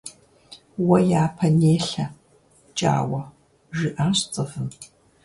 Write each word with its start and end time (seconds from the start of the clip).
Уэ 0.87 0.97
япэ 1.23 1.47
нелъэ, 1.59 2.05
ПкӀауэ,- 2.65 3.21
жиӀащ 3.77 4.19
ЦӀывым. 4.33 4.69